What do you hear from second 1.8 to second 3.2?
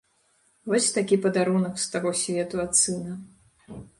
з таго свету ад сына.